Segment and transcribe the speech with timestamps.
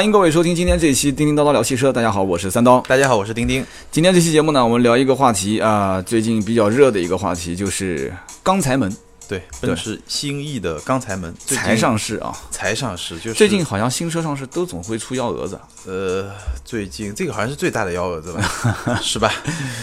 [0.00, 1.90] 欢迎各位收听今天这一期《叮叮叨叨聊汽车》。
[1.92, 2.80] 大家好，我是三刀。
[2.88, 3.62] 大家好，我是丁丁。
[3.92, 8.10] 今天这期节目呢，我们聊一个话题啊，最近比较热的一个话题就是
[8.42, 8.90] 钢材门。
[9.28, 15.60] 对，奔驰新意的钢材门才上市啊，才上市，就是最近好像新车上市都总会出幺蛾子。
[15.86, 16.30] 呃，
[16.64, 19.30] 最近这个好像是最大的幺蛾子吧， 是吧？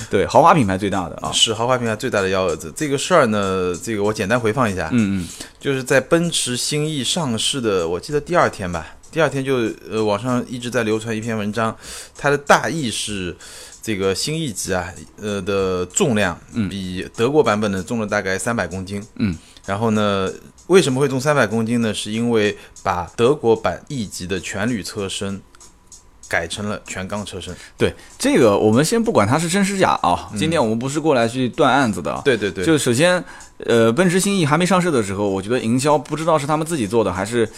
[0.10, 2.74] 对，豪华品牌最大的啊，是豪华品牌最大的幺蛾子。
[2.76, 4.90] 这个事儿呢，这个我简单回放一下。
[4.92, 5.28] 嗯嗯，
[5.60, 8.96] 就是在奔驰新意上市的，我记得第二天吧。
[9.18, 9.56] 第二天就
[9.90, 11.76] 呃，网上一直在流传一篇文章，
[12.16, 13.36] 它的大意是，
[13.82, 19.04] 这个新一级啊，呃的重量比德国版本的重了大概三百公斤。
[19.16, 19.36] 嗯，
[19.66, 20.32] 然后呢，
[20.68, 21.92] 为什么会重三百公斤呢？
[21.92, 25.42] 是因为把德国版 E 级的全铝车身
[26.28, 27.52] 改成了全钢车身。
[27.76, 32.22] 对，这个我们先不管它是真是假啊，今天我们不是过来去断案子的。
[32.24, 33.26] 对对对，就首先，
[33.66, 37.50] 呃，奔驰新 E 还没上市的时候，我觉得营销不知道是他们自己做的还是。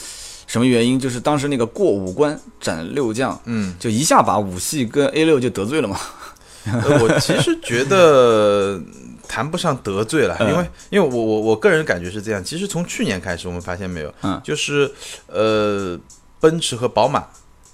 [0.50, 1.00] 什么原因？
[1.00, 5.96] 就是当时那个过五关斩六将，嗯，就一下把五系跟 A 六就得罪了嘛。
[6.66, 8.82] 我其实觉得
[9.28, 12.44] 谈不上得罪了，因为因为我我我个人感觉是这样。
[12.44, 14.92] 其实从去年开始，我们发现没有，嗯，就是
[15.28, 15.96] 呃，
[16.40, 17.28] 奔驰和宝马。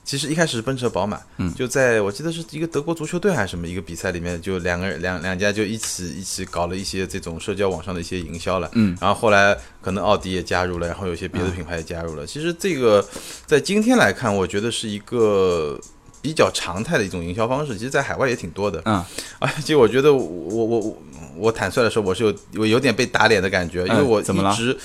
[0.05, 12.23] 其实一开始是奔驰、宝马，嗯，就在我记得是一个德国足球队还是什么一个比赛里面，就两个人两两家就一起一起搞了一些这种社交网上的一些营销了，嗯，然后后来可能奥迪也加入了，然后有些别的品牌也加入了。
[12.23, 13.03] 其实这个
[13.47, 15.79] 在今天来看，我觉得是一个
[16.21, 19.03] 比较常态的一种营销方式，其实在海外也挺多的，嗯，
[19.39, 20.97] 而且我觉得我我我
[21.35, 24.77] 我坦率的说，我是有我有点被打脸的感觉，因为我一直。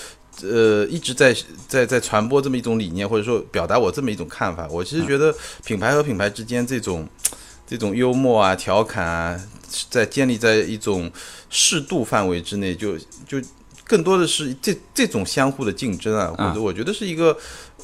[0.43, 1.35] 呃，一直在
[1.69, 4.67] 在在传播这么一种理念，或者说表达我这么一种看法。
[4.71, 7.09] 我其实觉得品牌和品牌之间这种
[7.67, 9.41] 这种幽默啊、调侃啊，
[9.89, 11.11] 在建立在一种
[11.49, 13.41] 适度范围之内，就就
[13.85, 17.37] 更多的是这这种相互的竞争啊，或者我觉得是一个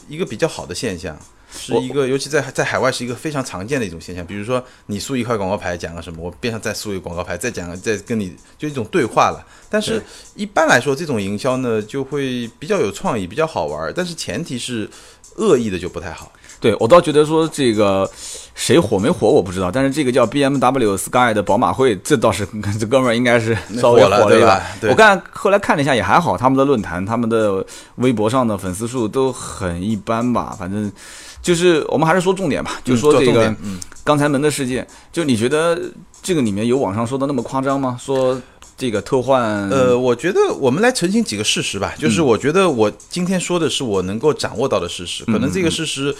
[0.08, 1.18] 一个比较好的现象。
[1.56, 4.24] 是一个，尤其在在海外是一个非常常见的一种现象。
[4.24, 9.44] 比如说，你竖一块广告牌讲个什么，我边上再竖一个广告牌，再讲，再跟你就一种对话了。
[9.68, 10.02] 但是
[10.34, 13.92] 一般来说，这种营销呢就会比较有创意，比较好玩。
[13.96, 14.88] 但是前提是
[15.36, 16.30] 恶意的就不太好。
[16.58, 18.10] 对我倒觉得说这个
[18.54, 22.48] 谁火没火我不知道，但是这个叫 BMW Sky 的宝马会，这倒是
[22.80, 24.62] 这哥们儿应该是稍微火了对吧？
[24.88, 27.64] 我看后来看了一下也还好，他们的论坛、他们的
[27.96, 30.90] 微博上的粉丝数都很一般吧，反正。
[31.42, 33.54] 就是我们还是说重点吧，就说这个
[34.04, 35.80] 刚才门的事件，就你觉得
[36.22, 37.98] 这个里面有网上说的那么夸张吗？
[38.00, 38.40] 说
[38.76, 39.68] 这个特换？
[39.70, 41.94] 呃，我觉得我们来澄清几个事实吧。
[41.98, 46.14] 就是我觉得我今天说的是我能够掌握到的事实，可能这个事实。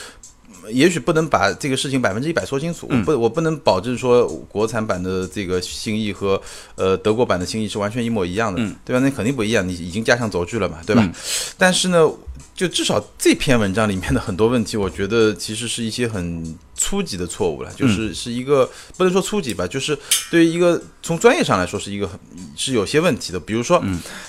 [0.71, 6.41] 也许不能把这个事情百分之一百说清楚，我不我不能保证说国产版的这个新意和
[6.75, 9.01] 呃德国版的新意是完全一模一样的，对吧？
[9.01, 11.11] 那肯定不一样，你已经加上轴距了嘛，对吧？
[11.57, 12.09] 但是呢，
[12.55, 16.57] 就至少这篇文章里面的很多问题，我觉得其实是一些很。
[16.77, 19.99] 初级的错误了，就是是一个不能说初级吧，就是
[20.31, 22.19] 对于一个从专业上来说是一个很
[22.55, 23.41] 是有些问题的。
[23.41, 23.83] 比如说，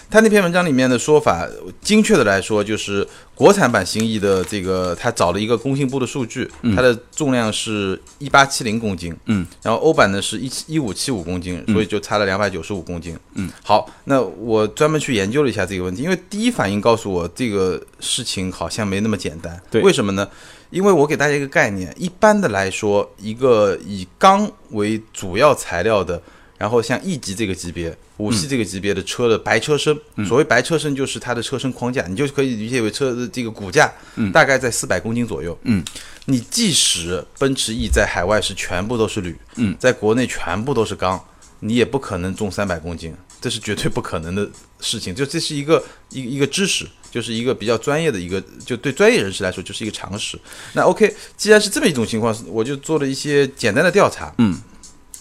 [0.10, 1.48] 他那篇文章里面的说法，
[1.82, 20.28] 精确的来说，就是国产版新意的这个，他找了一个工信部的数据，它的重量是一八七零公斤，嗯，然后欧版呢是一一五七五公斤，所以就差了两百九十五公斤，嗯，好，那我专门去研究了一下这个问题，因为第一反应告诉我这个事情好像没那么简单，对，为什么呢？
[20.70, 26.22] 因为我给大家一个概念，一般的来说，一个以钢为主要材料的，
[26.58, 29.98] 然后像 E 级这个级别、五系这个级别的车的白车身，
[30.28, 33.92] 所谓白车身就是它的车身框架，你就可以理解为车的这个骨架，
[34.34, 35.58] 大概在四百公斤左右。
[35.64, 35.84] 嗯，
[36.26, 41.24] 你即使奔驰 E 在海外是全部都是铝，嗯，在国内全部都是钢，
[41.62, 44.50] 你也不可能重三百公斤，这是绝对不可能的
[44.82, 45.16] 事情。
[45.16, 46.86] 就这是一个一一个知识。
[47.18, 50.38] 就是一个比较专业的一个，就对专业人士来说就是一个常识。
[50.74, 54.32] 那 OK，既然是这么一种情况，我就做了一些简单的调查。
[54.38, 54.56] 嗯，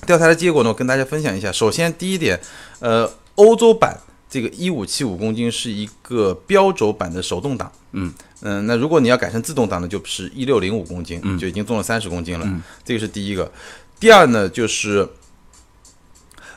[0.06, 1.50] 调查的结果呢，我跟大家分享一下。
[1.50, 2.38] 首先，第一点，
[2.80, 3.98] 呃，欧洲版
[4.28, 7.72] 这个一五七五公斤是一个标轴版的手动挡。
[7.92, 12.46] 嗯嗯，那如果你要改成自动挡呢，就是一六零五公斤，就已经重了三十公斤了。
[12.84, 13.50] 这个是第一个。
[13.98, 15.08] 第二呢，就是。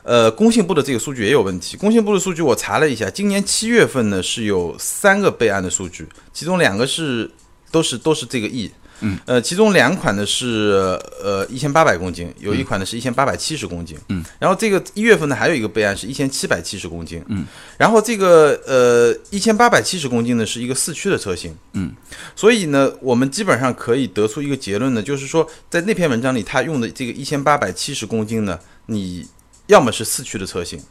[0.02, 1.76] 呃，工信部的这个数据也有问题。
[1.76, 7.30] 工信部的数据我查了一下，今年七月份呢是有三个备案的数据，其中两个是
[7.70, 8.70] 都是都是这个 E，
[9.00, 17.44] 嗯，呃，其中两款呢是呃一千八百公斤，有一款呢是一千八百七十公斤，嗯，然后这个一月份呢还有一个备案是一千七百七十公斤，嗯，
[17.76, 21.92] 然后这个呃一千八百七十公斤呢是一个四驱的车型，嗯，
[22.34, 29.26] 所以呢我们基本上可以得出一个结论呢，就是说在那篇文章里他用的这个一千八百七十公斤呢，你。
[29.70, 30.82] 要么是四驱的车型，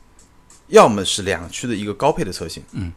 [0.67, 2.91] 要么是两驱的一个高配的车型，嗯，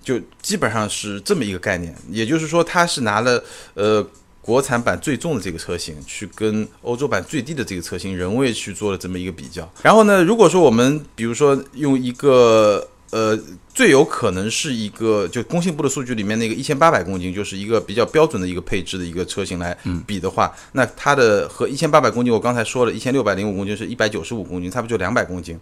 [0.00, 1.92] 就基本上是这么一个概念。
[2.08, 3.42] 也就是说，它是拿了
[3.74, 4.06] 呃
[4.40, 9.68] 国产版最重的这个车型去跟欧洲版最低的这个车型人为去做了这么一个比较。
[9.82, 13.38] 然后呢，如果说我们比如说用一个呃
[13.72, 19.76] 最有可能是一个就工信部的数据里面那个一千八百公斤，就是一个比较标准的一个配置的一个车型来
[20.06, 25.58] 比的话，那它的和一千八百公斤，我刚才说了一千六百零五公斤是一百九十五公斤，差不多就两百公斤。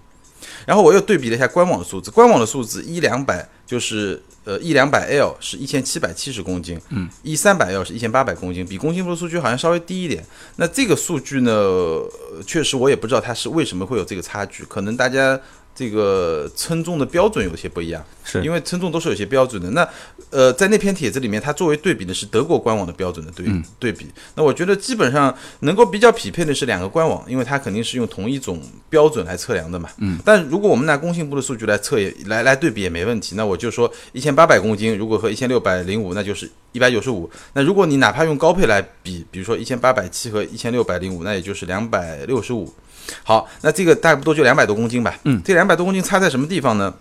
[0.67, 10.25] 然后我又对比了一下官网的数字，官网的数字一两百就是呃一两百 L 是一千七百七十公斤，嗯，一三百 L 是一千八百公斤，比工信部的数据好像稍微低一点。
[10.57, 12.03] 那这个数据呢，
[12.47, 15.41] 确实我也不知道它是为什么会有这个差距，可能大家。
[15.75, 19.71] 这个称重的标准有些不一样，是因为称重都是有些标准的。
[19.71, 19.89] 那
[20.31, 23.47] 呃，在那篇帖子里面，它作为对比的是德国官网的标准的对
[23.79, 24.07] 对比。
[24.37, 29.89] 那我觉得基本上能够比较匹配的是两个官网，因为它肯定是用同一种标准来测量的嘛。
[29.99, 30.19] 嗯。
[30.25, 33.35] 但如果我们拿工信部的数据来测也来来对比也没问题。
[33.35, 37.29] 那我就说一千八百公斤，如果和一千六百零五，那就是一百九十五。
[37.53, 42.73] 那如果你哪怕用高配来比，比如说一千八百七和一千六百零五，那也就是两百六十五。
[43.23, 45.19] 好，那这个大不多就两百多公斤吧。
[45.25, 46.95] 嗯，这两百多公斤差在什么地方呢？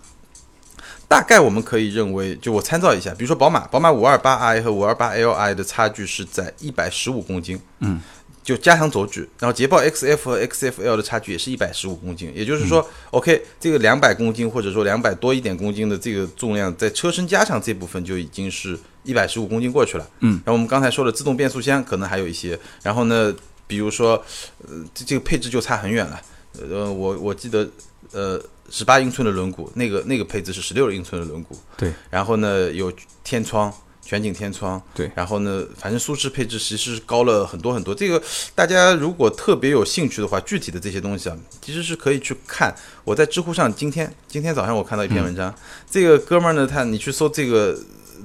[1.06, 7.60] 大概我们可以认为，就我参照一下，比如说宝马，宝马五二八 i 和五二八 li 的差距是在一百十五公斤。
[7.80, 8.00] 嗯，
[8.42, 9.20] 就加强轴距。
[9.38, 12.32] 然后捷豹 XF 和 XFL 的差距也是一百十五公斤。
[12.34, 20.08] 也就是说，OK，这个两百公斤或者说两百多一点公斤的这个重量，在车身加长这部分就已经是一百十五公斤过去了。
[20.20, 22.58] 嗯，然后我们刚才说的自动变速箱可能还有一些。
[22.82, 23.32] 然后呢？
[23.74, 24.24] 比如说，
[24.68, 26.20] 呃，这这个配置就差很远了。
[26.60, 27.68] 呃，我我记得，
[28.12, 28.40] 呃，
[28.70, 31.48] 十八英寸的轮毂，那个那个配置是十六英寸的轮毂。
[31.76, 31.92] 对。
[32.08, 32.92] 然后呢，有
[33.24, 34.80] 天窗，全景天窗。
[34.94, 35.10] 对。
[35.16, 37.92] 然后呢，反正舒适配置其实是高了很多很多。
[37.92, 38.22] 这个
[38.54, 42.72] 大家如果特别有兴趣的话，具体的这些东西啊，其实是可以去看。
[43.02, 45.52] 我在知乎上今天今天早上我看到一篇文章，
[45.90, 47.76] 这个哥们儿呢，他你去搜这个。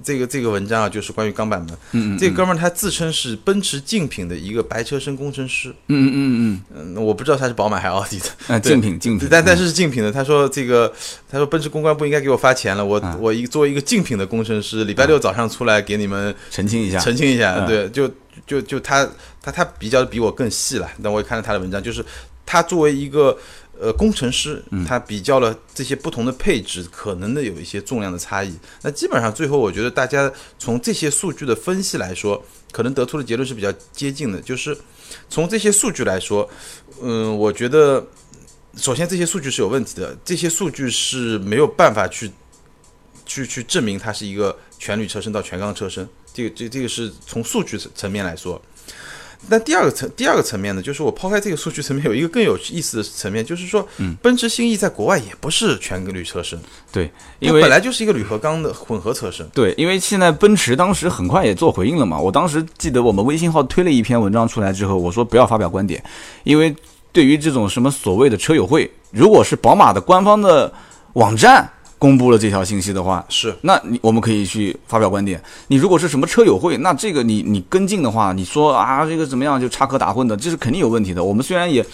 [0.03, 1.69] 这个这个文章啊，就是关于钢板门。
[1.91, 2.17] 嗯嗯。
[2.17, 5.69] 这哥们儿他自称是奔驰竞品的一个白车身工程师。
[5.87, 6.95] 嗯嗯嗯嗯。
[6.95, 8.25] 嗯，我不知道他是宝马还是奥迪的。
[8.47, 9.27] 啊，竞品竞品。
[9.29, 10.11] 但但是是竞品的。
[10.11, 10.91] 他说这个，
[11.29, 12.85] 他说奔驰公关不应该给我发钱了。
[12.85, 16.99] 我我一作为一个竞品的工程师，礼拜六早上出来给你们澄清一下。
[16.99, 17.65] 澄清一下。
[17.65, 18.09] 对，就
[18.45, 19.07] 就就他
[19.41, 20.89] 他他比较比我更细了。
[21.03, 22.03] 但我也看了他的文章，就是
[22.45, 23.37] 他作为一个。
[23.81, 28.53] 呃，工程师他比较了这些不同的配置，可能的有一些重量的差异。
[28.81, 32.43] 那基本上最后，我觉得大家从这些数据的分析来说，
[32.73, 34.41] 可能得出的结论是比较接近的。
[34.41, 34.77] 就是
[35.29, 36.49] 从这些数据来说，
[37.01, 38.05] 嗯，我觉得
[38.75, 42.29] 首先这些数据是有问题的，这些数据是没有办法去
[43.25, 46.05] 去去证明它是一个全铝车身到全钢车身。
[46.33, 48.61] 这个这这个是从数据层面来说。
[49.47, 56.59] 那第二个层第二个层面呢，就是我抛开这个数据层面，有一个更有意思的层面，就是说，嗯，奔驰新 E 在国外也不是全铝车身，
[56.91, 57.09] 对，
[57.39, 66.03] 因为本来就是一个铝合钢的混合车身，对，因为现在奔驰当时很快也做回应了嘛，我当时记得我们微信号推了一篇文章出来之后，我说不要发表观点，
[66.44, 66.75] 因为
[67.12, 70.71] 对于这种什么所谓的车友会，如果是宝马的官方的
[71.13, 71.71] 网站。
[71.99, 75.39] 公布了这条信息的话，是，那你我们可以去发表观点。
[75.67, 81.23] 你如果是什么车友会，那这个你你跟进的话，你说啊这个怎么样就插科打诨的，这是肯定有问题的。
[81.23, 81.85] 我们虽然也，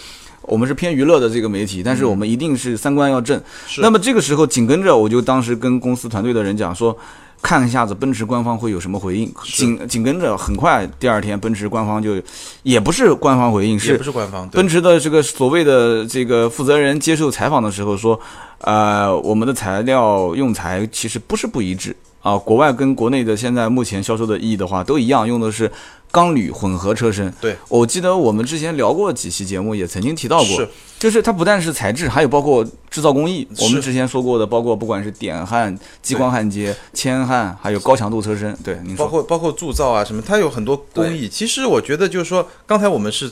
[0.42, 3.38] 我们是偏娱乐的这个媒体，但是我们一定是三观要正。
[3.78, 6.96] 那么这个时候紧跟着，我就当时跟公司团队的人讲说。
[7.42, 12.20] 看一下子奔驰官方会有什么回应，紧紧跟着，很快第二天奔驰官方就，
[12.62, 14.48] 也不是官方回应，是不是官方？
[14.48, 18.18] 奔驰的这个所谓的这个负责人接受采访的时候说，
[18.62, 21.94] 呃，我们的材料用材其实不是不一致
[22.26, 25.70] 啊，国外跟国内的现在目前销售的 E 的话都一样，用的是。
[26.12, 30.68] 钢铝混合车身，对我记得我们之前聊过几期节目，也曾经提到过，是，
[30.98, 33.46] 就是它不但是材质，还有包括制造工艺。
[33.58, 41.28] 我们之前说过的，包括不管是点焊、激光焊接、铅焊，还有高强度车身，对，您说，包括包括铸造啊什么，它有很多工艺。
[41.28, 43.30] 其实我觉得就是说，刚才我们是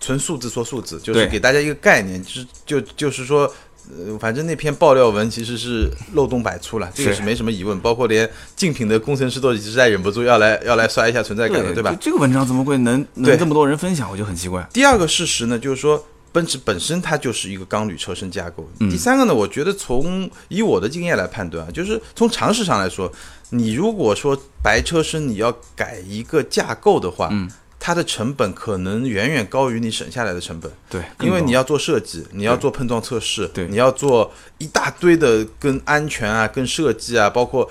[0.00, 3.48] 纯数字说数字，就是给大家一个概念，就是就就是说。
[3.90, 7.78] 呃，反正那篇爆料文其实是漏洞百出了，这个是没什么疑问。
[7.80, 11.94] 包括连竞品的工程师都实在忍不住要来要来刷一下存在感了，对吧？
[12.00, 14.10] 这个文章怎么会能能这么多人分享？
[14.10, 14.66] 我就很奇怪。
[14.72, 18.66] 第二个事实呢，就是说奔驰本身它就是一个钢铝车身架构。
[18.78, 23.12] 第三个呢，我觉得从以我的经验来判断啊，就是从常识上来说，
[23.50, 27.50] 你如果说白车身你要改一个架构的话，嗯。
[27.84, 37.68] 它的成本可能远远高于你省下来的成本，对，因为你要做设计，你要做碰撞测试，对，你要做一大堆的跟安全啊、跟设计啊，包括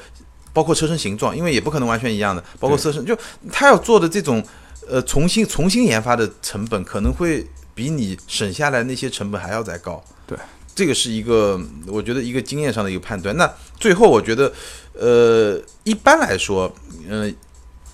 [0.52, 3.18] 包括车身形状，因为也不可能完全一样的，包括车身，就
[3.50, 4.46] 他要做的这种
[4.86, 10.04] 呃重新重新研发的成本，可能会比你省下来那些成本还要再高。
[10.28, 10.38] 对，
[10.76, 13.34] 这个是一个我觉得一个经验上的一个判断。
[13.38, 13.50] 那
[13.80, 14.52] 最后我觉得，
[14.92, 16.70] 呃，一般来说，
[17.08, 17.34] 嗯。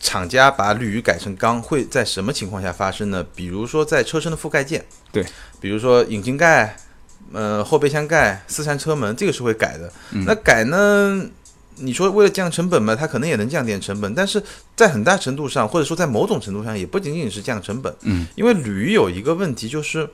[0.07, 3.21] 厂家把铝改成钢会在什么情况下发生呢？
[3.35, 5.21] 比如说在车身的覆盖件，对，
[5.59, 6.77] 比如说引擎盖、
[7.33, 9.91] 呃后备箱盖、四扇车门，这个是会改的。
[10.25, 11.29] 那改呢？
[11.75, 14.41] 你说为了降成本嘛，它可能也能降点成本，但是
[14.77, 17.93] 在很大程度上，或者说在某种程度上，也不仅仅是降成本。
[18.03, 20.09] 嗯，因为铝有一个问题就是。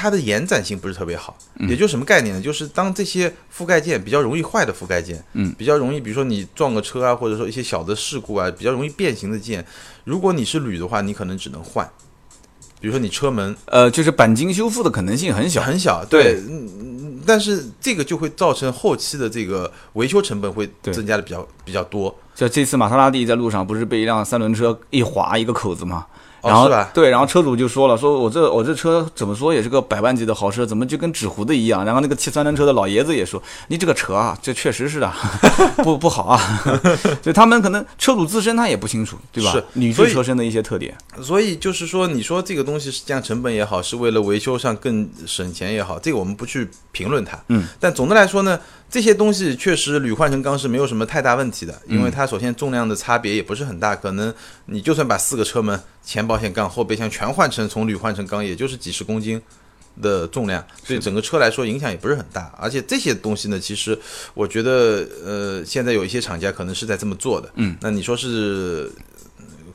[0.00, 1.36] 它的延展性不是特别好，
[1.68, 2.40] 也就什么概念呢？
[2.40, 9.66] 就是当这些覆盖件比较容易坏的覆盖件，嗯，比较容易，比如说你撞个车啊，或者说一些小的事故啊，比较容易变形的件，
[10.04, 11.84] 如果你是铝的话，你可能只能换。
[12.80, 16.40] 比如说你车门，呃，就是钣金修复的可能性很小很小，对，
[17.26, 22.16] 但是这个就会造成后期的这个维修成本会增加的比较比较多。
[22.36, 26.06] 就这次玛莎拉蒂在路上不是被一辆三轮车一划一个口子吗？
[26.42, 31.84] 然后对，然后车主就说了，说我这我这车怎么说也是个百万级的豪车，怎么就跟纸糊的一样？
[31.84, 35.12] 然后那个骑三轮车的老爷子也说，你这个车啊，这确实是的，
[35.82, 36.38] 不不好啊。
[37.22, 39.50] 所以他们可能车主自身他也不清楚，对吧？
[39.52, 40.96] 是女士车身的一些特点。
[41.22, 47.38] 所以就是说，你说这个东西是降成本也好，是为了维修上更省钱也好，这个我们不去评论它。
[47.48, 47.66] 嗯。
[47.80, 48.58] 但总的来说呢。
[48.90, 54.32] 这些东西确实铝换成钢是没有什么太大问题的，因为它首先重量的差别也不是很大，可能
[54.66, 59.40] 你就算把四个车门、前保险杠、后备箱全换成从铝换成钢，也就是几十公斤
[60.00, 62.52] 的重量，对整个车来说影响也不是很大。
[62.58, 63.98] 而且这些东西呢，其实
[64.32, 67.50] 我觉得，呃，现在有一些厂家可能是在这么做的。
[67.56, 68.90] 嗯，那你说是？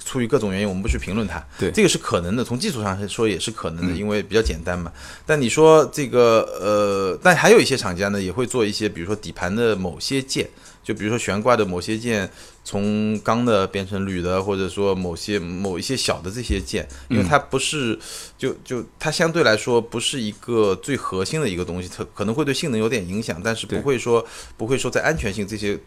[0.05, 1.43] 出于各种原因，我们不去评论它。
[1.57, 4.91] 对，这个是可能的，从技术上说也是可能的，因为比较简单嘛。
[5.25, 10.49] 但你说这个呃，但还有一些厂家呢，也会做一些，比如说底盘的某些件，
[10.83, 12.29] 就比如说悬挂的某些件，
[12.63, 17.97] 从钢的变成铝的，或者说某些某一些小的这些件，因为它不是，
[18.37, 24.25] 就就它相对来说不是一个最核心的一个东西，它可能会对性能有点影响，但是不会说
[24.57, 25.79] 不会说在安全性这些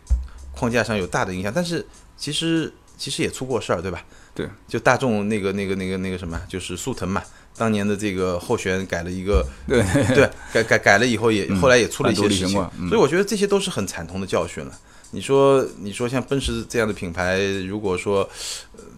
[0.52, 1.52] 框架上有大的影响。
[1.54, 2.72] 但是其实。
[2.96, 4.02] 其实也出过事儿，对吧？
[4.34, 7.22] 对，就大众那个、那个、那个、那个什么，就是速腾嘛，
[7.56, 9.82] 当年的这个后悬改了一个，对
[10.14, 12.52] 对，改改改了以后也后来也出了一些事情，
[12.88, 14.72] 所以我觉得这些都是很惨痛的教训了。
[15.16, 18.28] 你说，你说像奔驰这样的品牌，如果说，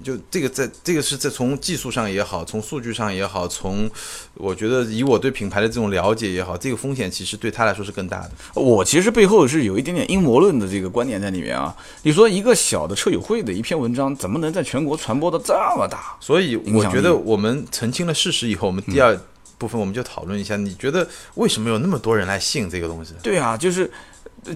[0.03, 3.89] 就这个在这个是在从技术上也好，从数据上也好，从
[4.35, 8.33] 我觉得以我对品牌的这种了解也好，这个风险其实对他来说是更大的。
[8.55, 11.73] 我其实背后是有一点点阴谋论的这个观点在里面啊。
[12.03, 16.17] 你说一个小的车友会的一篇文章，怎么能在全国传播的这么大？
[16.19, 19.17] 所以我觉得我们澄清了事实以后，我们第二
[19.57, 23.15] 部分我们就讨论一下，你觉得为什么有那么多人来信这个东西？
[23.23, 23.89] 对啊，就是。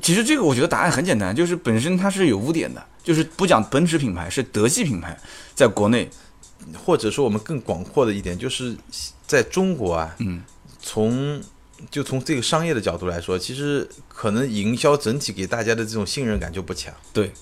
[0.01, 5.19] 其实这个我觉得答案很简单，就是本身它是有污点的，就是不讲奔驰品牌，是德系品牌，
[5.55, 6.09] 在国内，
[6.85, 8.75] 或者说我们更广阔的一点，就是
[9.27, 10.43] 在中国啊，嗯，
[10.81, 11.41] 从
[11.91, 16.95] 就从这个商业的角度来说，其实可能营销整体给大家的这种信任感就不强。
[17.13, 17.33] 对，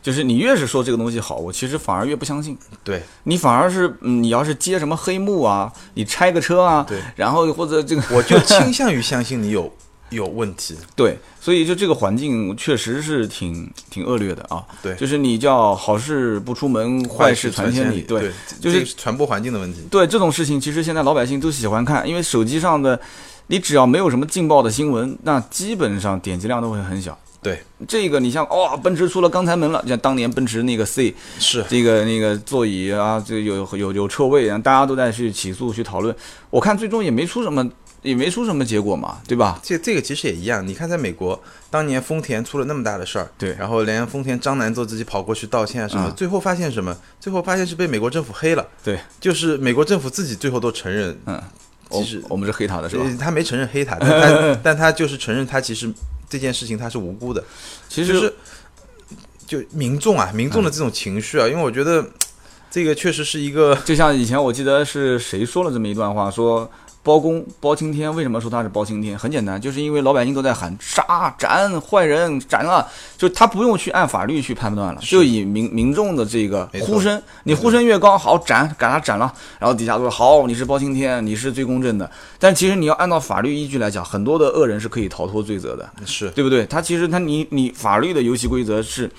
[0.00, 2.56] 就是你越是说这个东西好，我其实反而越不相信。
[2.84, 9.70] 对你反而是你要是接什么黑幕啊，你拆个车啊，对，然后或者这个，我就倾向于相信你有。
[10.10, 14.64] 有问题，对，所以就这个环境确实是挺挺恶劣的啊。
[14.82, 18.00] 对，就是你叫好事不出门，坏事传千里。
[18.02, 19.80] 对，就是传播环境的问题。
[19.90, 22.98] 对这种事情，其实现在老百姓都喜欢看，因为手机上的，
[23.48, 27.18] 你只要没有什么劲爆的新闻，那基本上点击量都会很小。
[27.42, 36.16] 对，这个你像哦，奔驰出了钢材门了，像当年奔驰那个 C，是这个那个座椅啊，这有有有车位，大家都在去起诉去讨论。
[36.48, 37.70] 我看最终也没出什么。
[38.02, 39.60] 也没出什么结果嘛，对吧？
[39.62, 40.66] 这这个其实也一样。
[40.66, 46.96] 你看，在美国，当年丰田出了那么大的事儿，对，然后连丰田张楠都自己跑过去道歉啊什么，最后发现什么？
[47.18, 48.66] 最后发现是被美国政府黑了。
[48.84, 51.42] 对，就是美国政府自己最后都承认，嗯，
[51.90, 53.04] 其实我们是黑他的是吧？
[53.18, 55.92] 他没承认黑他， 但他但他就是承认他其实
[56.28, 57.42] 这件事情他是无辜的。
[57.88, 58.32] 其实
[59.46, 62.06] 就民众啊，民众的这种情绪啊，因为我觉得
[62.70, 66.70] 这个确实是一个，就像以前我记得是谁说了这么一段话，说。
[67.08, 69.18] 包公包青天，为什么说他是包青天？
[69.18, 72.86] 很简单，就是因为老百姓都在喊杀斩坏人斩了，
[73.16, 82.10] 就他不用去按法律去判断了，就以民民众的这个呼声，你呼声越高，好斩，给他斩了，然后底下都说好，你是包青天，你是最公正的。
[82.38, 86.66] 但其实你要按照法律依据来讲，很多的恶人是可以逃脱罪责的，是对不对？
[86.66, 89.10] 他其实他你你法律的游戏规则是。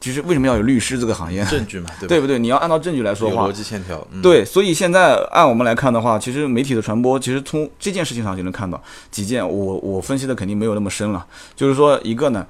[0.00, 1.44] 其实为什么要有律师这个行业？
[1.46, 2.38] 证据嘛， 对不对？
[2.38, 4.06] 你要按照证据来说话，逻辑线条。
[4.22, 9.46] 对，所以现在按我们来看的话，其实媒体的传播，其实从这件事情上就能看到几件。
[9.46, 11.26] 我我分析的肯定没有那么深了。
[11.56, 12.46] 就是说，一个呢，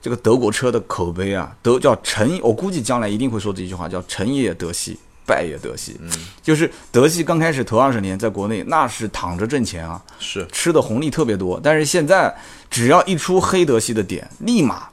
[0.00, 5.98] 这个德国车的口碑啊，德叫成，我估计将来一定会说这一句话，叫成也德系，败也德系。
[6.00, 6.10] 嗯，
[6.42, 11.60] 就是德系刚开始头二十年在国内那是躺着挣钱啊，是吃的红利特别多。
[11.62, 12.34] 但是现在
[12.70, 14.88] 只要一出黑德系的点，立马。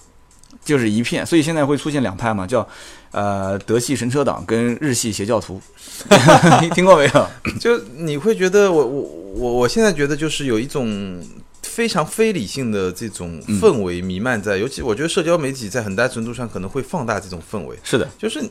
[0.63, 2.67] 就是一片，所以现在会出现两派嘛，叫
[3.11, 5.61] 呃德系神车党跟日系邪教徒，
[6.73, 7.27] 听过没有？
[7.59, 9.01] 就你会觉得我我
[9.35, 11.21] 我我现在觉得就是有一种
[11.61, 17.77] 非常非理性的这种氛围弥漫在，尤其我觉得社交媒体在很大程度上可能会放大这种氛围。
[17.83, 18.41] 是的，就是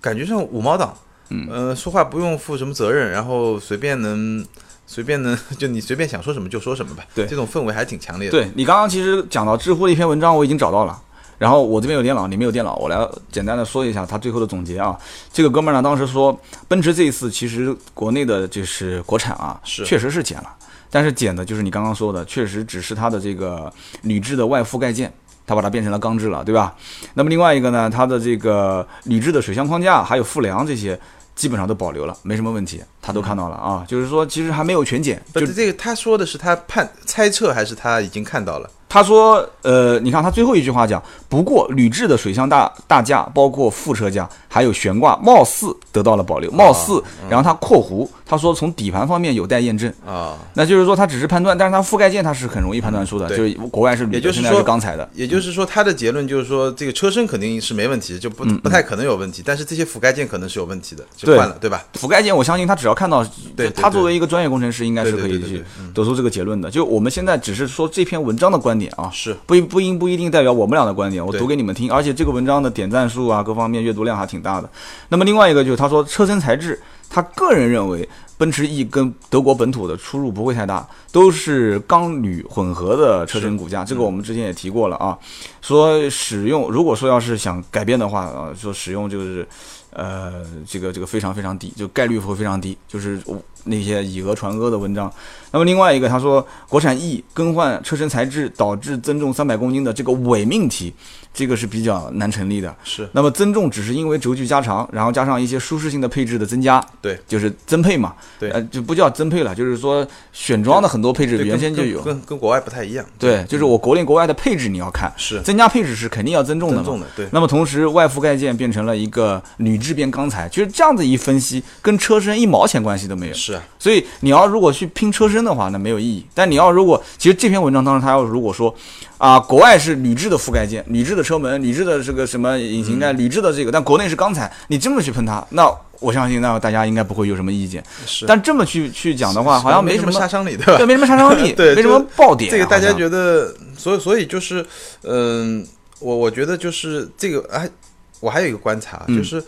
[0.00, 0.96] 感觉像五毛党，
[1.30, 4.44] 嗯呃，说话不用负什么责任，然后随便能。
[4.84, 7.04] 随便呢， 就你随便想说什么就说什么吧。
[7.14, 8.32] 对，这种氛围还挺强烈的。
[8.32, 11.00] 对你刚刚其实讲到知乎的一篇文章，我已经找到了。
[11.42, 12.96] 然后我这边有电脑，你没有电脑，我来
[13.32, 14.96] 简单的说一下他最后的总结啊。
[15.32, 20.54] 这个哥们儿呢，当时说，奔驰这一次其实国内的就是国产啊，是确实是减了，
[20.88, 23.72] 但是减的就是你刚刚说的，确实只是它的这个
[24.02, 25.12] 铝制的外覆盖件，
[25.44, 26.76] 它把它变成了钢制了，对吧？
[27.14, 30.96] 那么另外一个呢，它的这个铝制的水箱框架还有副梁这些。
[31.34, 33.82] 基本上都保留了，没什么问题，他都看到了啊。
[33.88, 35.20] 就是说，其实还没有全检。
[35.32, 38.70] 就这个，他说的是他判猜测，还是他已经看到了？
[38.92, 47.02] 他说：“呃，你看他最后一句话讲，不过铝制的水箱大大架，包括副车架，还有悬挂，貌似得到了保留，貌似。
[47.30, 50.36] 然后他括弧，他说从底盘方面有待验证啊。
[50.52, 55.08] 那就是说他只是判断，但是他覆盖件他是很容易判断出的，就是国外是也，就是说钢材的。
[55.14, 61.82] 也就是说，他的结论就是说，这个车身肯定是没问题，就不不太可能有问题，但是这些覆盖件可能是有问题的，就换了，对吧？
[61.98, 66.70] 覆盖件，我相信他只要看到，对他作为一个专业工程师，应该是可以去得出这个结论的。
[66.70, 69.62] 就我们现在只是说这篇文章的观点啊，是不。
[69.62, 71.90] 不应不一定代表我们俩的观点，我读给你们听。
[71.90, 74.68] 而且这个文章的点赞数啊，各方面阅读量还挺大的。
[75.08, 78.06] 那么另外一个就是他说车身材质，他个人认为
[78.36, 83.84] 奔驰 E 跟德国本土的出入不会太大，都是钢铝混合的车身骨架。
[83.84, 85.16] 这个我们之前也提过了啊，
[85.60, 89.46] 说使用如果说要是想改变的话啊，说使用就是
[89.92, 93.20] 呃这个这个非常非常低，就概率会非常低，就是
[93.64, 95.12] 那些以讹传讹的文章。
[95.50, 100.92] 那么另外一个，他说国产 E 更换车身材质导致增重三百公斤的这个伪命题，
[101.34, 102.74] 这个是比较难成立的。
[102.82, 106.82] 是，那么增重只是因为轴距加长，然后加上一些舒适性的配置的增加。
[107.02, 108.14] 对，就是增配嘛。
[108.40, 113.04] 对，呃，就不叫增配了，就是说选装的很多配置原先就有，跟跟国外不太一样。
[113.18, 116.76] 对，就是我国内国外的配置你要看，是增加配置是肯定要增重的。
[116.76, 117.28] 增重的，对。
[117.30, 123.34] 那么同时外覆盖件变成了一个铝制变钢材，就是这样子一分析，跟车身一毛钱关系都没有。
[123.34, 123.62] 是啊。
[123.78, 126.24] 所以你要如果去拼车身的话，那没有意义。
[126.34, 128.74] 但你要如果其实这篇文章当中他要如果说
[129.18, 137.80] 啊，国外是铝制的覆盖件、铝制的车门、铝制的这个什么引擎盖、铝制的这个，但国内是钢材，你这么去喷它，那我相信那大家应该不会有什么意见。
[138.04, 140.76] 是，但这么去去讲的话，好像没什么杀伤力，对吧？
[140.76, 142.50] 对，没什么杀伤力，对，没什么爆点。
[142.50, 144.66] 这个大家觉得，所以所以就是，
[145.04, 145.64] 嗯，
[146.00, 147.70] 我我觉得就是这个，哎，
[148.18, 149.42] 我还有一个观察，就是。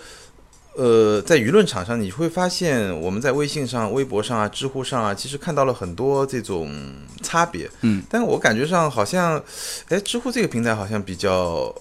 [0.77, 6.71] 呃，在舆论场上，你会发现我们在微信上、微博上啊、知乎上啊，其实看到了很多这种
[7.23, 7.71] 差别。
[7.83, 9.43] 嗯，但我感觉上好像，
[9.89, 11.75] 哎，知乎这个平台好像比较。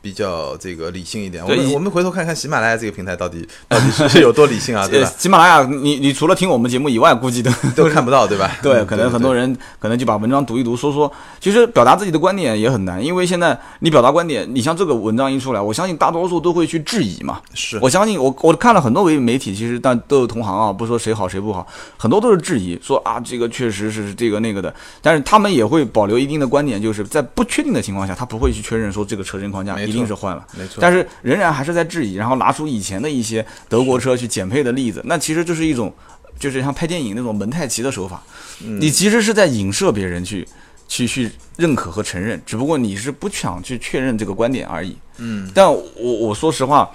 [0.00, 5.12] 比较这个理性一点，我们我们回头看看喜马拉雅这个平台到底 到底是有多理性啊， 对吧？
[5.18, 8.50] 喜马拉雅，你你除了听我们节目以外，估计都都看不到，对吧？
[8.62, 17.40] 对，可能很多人可能就把文章读一读，说说，其实表达自己的观点也很难，因为现在你表达观点，你像这个文章一出来，我相信大多数都会去质疑嘛。
[17.52, 30.46] 是，我相信我我看了很多媒媒体，其实但都有同行啊，不说谁好谁不好，很多都是质疑，说啊这个确实是这个那个的，但是他们也会保留一定的观点，就是在不确定的情况下，他不会去确认说这个车身框架一定是换了。
[30.56, 30.78] 没错。
[30.80, 35.92] 但是仍然还是在质疑，然后拿出以前的一些德国车去减配的例子，那其实就是一种，
[36.38, 38.22] 就是像拍电影那种蒙太奇的手法。
[38.60, 40.46] 你其实是在影射别人去，
[40.88, 44.96] 去去认可和承认，只不过你是不想去确认这个观点而已。
[45.18, 46.90] 嗯，但我我说实话，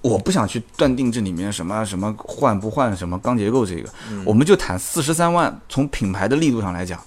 [0.00, 3.88] 我不想去断定这里面什么什么换不换什么钢结构这个，
[4.24, 7.00] 我们就谈四十三万，从品牌的力度上来讲。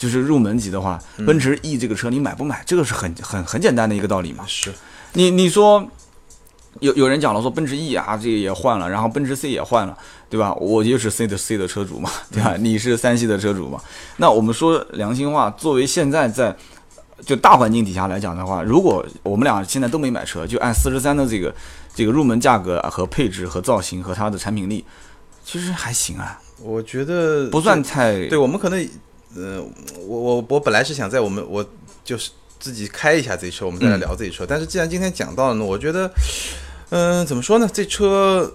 [0.00, 2.62] 就是入门级的话，奔驰 E 这个车你买不买？
[2.64, 4.42] 这个是很很很简单的一个道理嘛。
[4.46, 4.72] 是，
[5.12, 5.86] 你你说
[6.78, 9.94] 有有人讲了说奔驰 E 啊，这个也换了，然后奔驰 C 也换了，
[10.30, 10.54] 对吧？
[10.54, 12.56] 我就是 C 的 C 的车主嘛，对吧？
[12.58, 13.78] 你是三系的车主嘛？
[14.16, 16.56] 那我们说良心话，作为现在在
[17.26, 21.54] 就大环境底下来讲的话，如果我们俩现在都没买车，就按四十三的这个
[21.94, 24.82] 这个入门价格和配置和造型和它的产品力，
[25.44, 26.40] 其实还行啊。
[26.62, 28.88] 我觉得不算太对，我们可能。
[29.36, 29.72] 嗯，
[30.06, 31.64] 我我我本来是想在我们我
[32.04, 34.44] 就是自己开一下这车，我们再来聊这车。
[34.46, 36.12] 但是既然今天讲到了呢，我觉得，
[36.90, 37.68] 嗯，怎么说呢？
[37.72, 38.52] 这车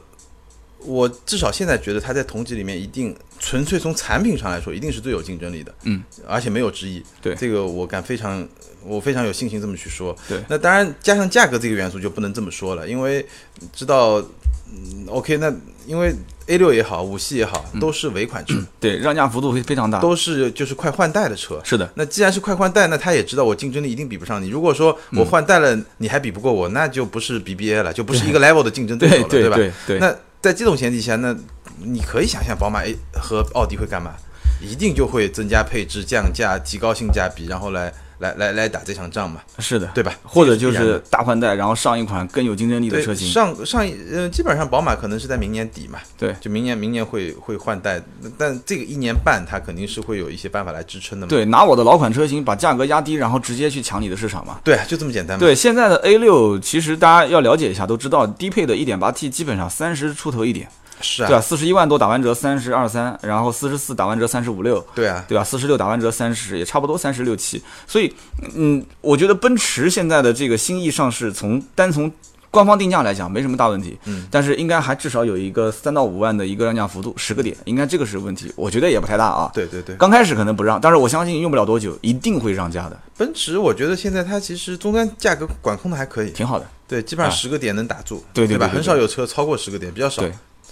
[0.79, 5.73] 我至少现在觉得它在同级里面一定纯粹从产品上来说，一定是最有竞争力的。
[5.83, 7.03] 嗯，而且没有之一。
[7.21, 8.47] 对，这个我敢非常
[8.83, 10.15] 我非常有信心这么去说。
[10.27, 13.25] 对，那当然加上价格这个元素就不能这么说了，因为
[13.73, 14.23] 知道
[14.71, 15.51] 嗯，OK，那
[15.85, 16.15] 因为
[16.47, 21.59] A 六也好，五系也好，都是尾款车，对，让价幅度会非常大，都是就是快换代的车。
[21.63, 24.49] 是的，那既然是快换代，那他也知道我竞争力一定比不上你。
[24.49, 29.57] 如果说我换代了，你还比不过我，那就不是 BBA 了， 就不是一个 level 的竞争对手了，对吧？
[29.87, 29.99] 对。
[29.99, 31.35] 那在这种前提下，那
[31.81, 34.13] 你可以想象宝马 A 和奥迪会干嘛？
[34.61, 37.93] 一定就会增加配置、降价、提高性价比，然后来。
[38.19, 39.41] 来来来打这场仗嘛？
[39.59, 40.13] 是的，对吧？
[40.23, 43.27] 或者就是大换代，然后上一款更有竞争力的车型。
[43.27, 45.99] 上上一呃，基本上宝马可能是在明年底嘛。
[46.17, 48.01] 对，就明年明年会会换代，
[48.37, 51.29] 但这个一年半它肯定是会有一些办法来支撑的嘛。
[51.29, 54.59] 对，拿我的老款车型把价格压低，然后直接去抢你的市场嘛。
[54.63, 55.37] 对，就这么简单。
[55.37, 60.67] 对，现在的 A 六其实大家要了解一下，都知道低配的 1.8T 基本上三十出头一点。
[61.01, 61.41] 是啊，对吧？
[61.41, 65.43] 四十一万多打完折三十二三，然后四十四打完折三十五六，对啊，对吧？
[65.43, 67.61] 四十六打完折三十，也差不多三十六七。
[67.87, 68.13] 所以，
[68.55, 72.11] 嗯，我觉得奔驰现在的这个新意上市，从单从
[72.49, 73.97] 官方定价来讲，没什么大问题。
[74.05, 78.49] 嗯，但是应该还至少有一个三到五万的一个让价幅度，十个点，应该这个是问题。
[78.55, 79.51] 我觉得也不太大啊。
[79.53, 82.97] 对对对，刚开始可能不让，但是我相信用不了多久，一定会让价的。
[83.17, 86.65] 奔驰，我觉得现在它其实终端价格管控的还可以，挺好的。
[86.87, 88.69] 对，基本上十个点能打住，对对吧？
[88.69, 90.23] 很少有车超过十个点，比较少。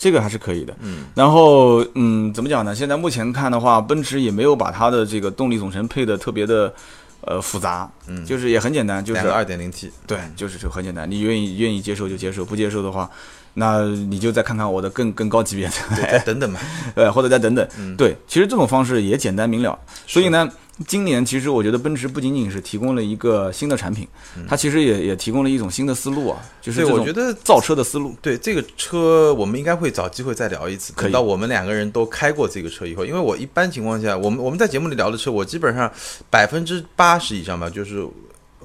[0.03, 0.11] 对。
[0.11, 2.75] 这个还是可以的，嗯，然后嗯，怎么讲呢？
[2.75, 6.73] 现在目前看的话，奔驰也没有把它的这个动力总成配的特别的，
[7.21, 13.09] 呃，复杂，嗯，就是也很简单，就是二点零 T，对，就是就很简单，你愿意愿意接受就接受，不接受的话，
[13.53, 16.59] 那你就再看看我的更更高级别的，再等等吧，
[16.95, 20.51] 呃，或者再等等，对，其实这种方式也简单明了，所以呢。
[20.87, 24.07] 今年其实我觉得奔驰不仅仅是提供了一个新的产品，
[24.47, 28.15] 它其实也也提供了一种新的思路啊，就是我觉得造车的思路。
[28.21, 35.91] 对这个车，我们应该会找机会再聊一次，等到我们两个人都开过这个车以后，因为我一般情况下，我们我们在节目里聊的车，我基本上
[36.29, 38.07] 百分之八十以上吧，就是。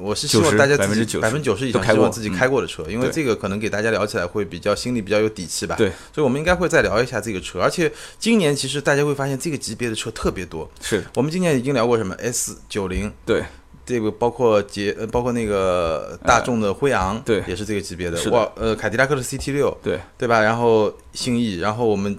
[0.00, 5.74] 我是希望大家自己百分之九十以上希望自己开过的车，因为这个可能给大家聊起来会比较心里比较有底气吧。
[5.76, 7.60] 对，所以我们应该会再聊一下这个车。
[7.60, 10.70] 而且今年其实大家会发现这个级别的车特别多。
[10.80, 13.42] 是我们今年已经聊过什么 S 九零，对，
[13.84, 18.30] 这个包括捷，包括那个大众的辉昂，对，也是这个级别的。
[18.30, 20.40] 哇，呃，凯迪拉克的 CT 六，对，对吧？
[20.40, 22.18] 然后新逸，然后我们。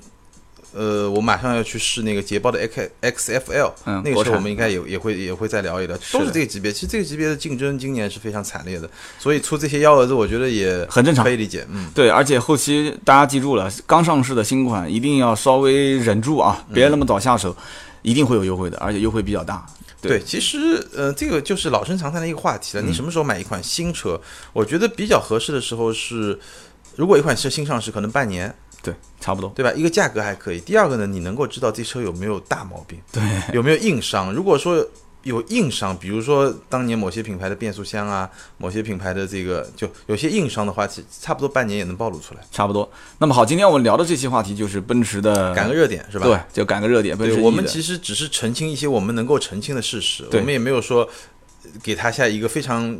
[0.71, 6.71] 呃，我马上要去试那个捷豹的 X XFL，嗯，那个时候我们应该也也会也会再聊一聊，都是这个级别。
[6.71, 11.65] 其实这个级别的竞争今年是非常惨烈的，所以出这些幺蛾子，我觉得也很正常，可以理解。
[11.71, 17.55] 嗯，对，而且后期大家记住了，刚上市的新款一定要稍微忍住啊，别那么早下手，
[18.03, 19.65] 一定会有优惠的，而且优惠比较大。
[20.01, 22.83] 对，其实呃，这个就是老生常谈的一个话题了。
[22.83, 24.21] 你什么时候买一款新车？
[24.53, 26.39] 我觉得比较合适的时候是，
[26.95, 28.53] 如果一款车新上市，可能半年。
[28.91, 29.71] 对，差不多，对吧？
[29.73, 30.59] 一个价格还可以。
[30.59, 33.21] 第二个呢，你能够知道这车有没有大毛病，对，
[33.53, 34.33] 有没有硬伤。
[34.33, 34.85] 如果说
[35.23, 42.41] 有硬伤，比如说当年某些品牌的变速箱啊，某些品牌的这个就有些硬伤的话，其差不多半年也能暴露出来。
[42.51, 42.89] 差不多。
[43.17, 46.25] 那么好，今天我们聊的这期话题就是奔驰的赶个热点，是吧？
[46.25, 47.17] 对，就赶个热点。
[47.17, 51.07] 奔驰我们其实只是澄清一些我们能够澄清的事实，我们也没有说
[51.83, 52.97] 给他下一个非常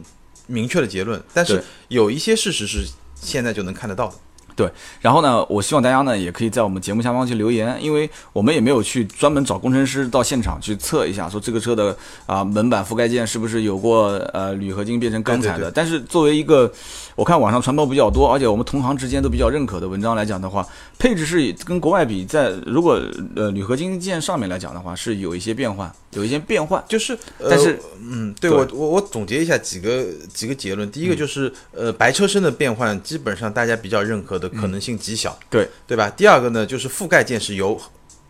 [0.47, 1.23] 明确的结论。
[1.33, 4.15] 但是有一些事实是现在就能看得到的。
[4.59, 4.69] 对，
[4.99, 11.95] 然后呢，我希望大家呢也可以在我们节目下方去留言，因为我们也没有去专门找工程师到现场去测一下，说这个车的
[12.25, 15.71] 啊门板覆盖件是不是有过呃铝合金变成钢材的。
[15.71, 16.69] 但是作为一个
[17.15, 20.67] 我看网上传播比较多，而且我们同行之间都比较认可的文章来讲的话，
[20.97, 23.01] 配置是跟国外比，在如果
[23.37, 34.49] 呃铝合金件上面来讲的话，是有一些变换，有一些变换，就是，但是嗯，对我我我总结一下几个几个结论，第一个就是呃白车身的变换，基本上大家比较认可的。
[34.49, 36.09] 可能性极小，对对吧？
[36.09, 37.79] 第二个呢，就是覆盖件是由。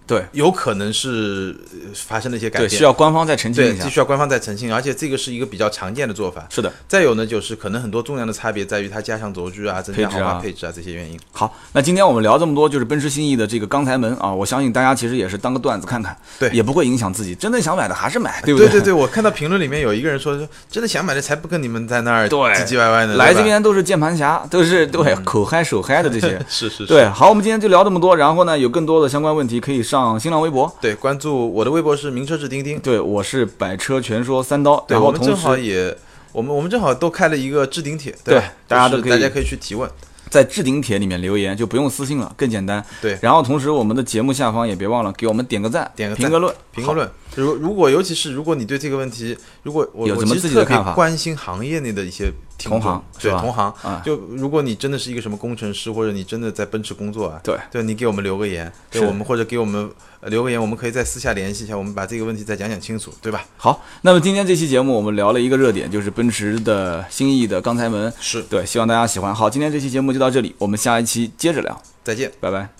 [0.09, 1.55] 对，有可能是
[1.93, 6.47] 发生了一些改变，需要官方再澄清一下，需要官方再澄清，而且这个是一个比较常见的做法。
[6.49, 11.19] 是的，再有呢，就是可能很多重量的差别在于它加上轴距啊、增加豪华配置啊这些原因。
[11.31, 17.35] 好，那今天我们聊这么多，就是奔驰新意的这个钢材门啊，我相信大家其实也是当个段子看看，对，也不会影响自己。
[17.35, 18.67] 真的想买的还是买， 对不对？
[18.67, 20.35] 对对对，我看到评论里面有一个人说，
[20.71, 26.85] 真的想买的才不跟你们在那儿唧唧歪歪的，来这边都是键盘侠，都是对口嗨手嗨的这些， 是是是。
[26.87, 30.71] 对，好，我们今天就聊这么多，然后呢，有更多的相关问题可以上新浪微博。
[30.79, 32.79] 对，关注我的微博是名车志钉钉。
[32.79, 34.79] 对，我是百车全说三刀。
[34.87, 35.95] 对，我们正好也，
[36.31, 39.89] 我们我们正好都开了一个置顶帖，对，大家都可以，大家可以去提问，
[40.29, 42.83] 在置顶帖里面留言，就不用私信了，更简单。
[43.01, 47.09] 对，然后同时我们的节目下方也别忘了给我们点个赞，点个评个论，评个论。
[47.35, 59.89] 如如果尤其是如果你对这个问题，如果我有什么自己的看法，关心行业内的一些同行，对同行，就如果你真的是一个什么工程师，或者你真的在奔驰工作啊，对，对你给我们留个言，对我们或者给我们
[60.23, 63.45] 留个言，我们可以再私下联系一下，我们把这个问题再讲讲清楚，对吧？
[63.57, 68.41] 好，那么今天这期节目我们聊了一个热点，就是奔驰的新意的钢材门，是。
[68.43, 69.33] 对，希望大家喜欢。
[69.33, 72.78] 好，今天这期节目就到这里，我们下一期接着聊，再见，拜拜。